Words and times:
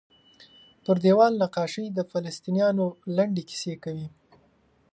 پر 0.83 0.95
دیوال 1.03 1.33
نقاشۍ 1.41 1.85
د 1.93 1.99
فلسطینیانو 2.11 2.85
لنډې 3.15 3.43
کیسې 3.49 3.73
کوي. 3.83 4.07